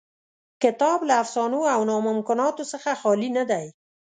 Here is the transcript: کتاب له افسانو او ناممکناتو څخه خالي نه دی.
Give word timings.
کتاب 0.63 0.99
له 1.09 1.13
افسانو 1.23 1.61
او 1.73 1.79
ناممکناتو 1.89 2.63
څخه 2.71 2.89
خالي 3.01 3.29
نه 3.37 3.43
دی. 3.51 3.65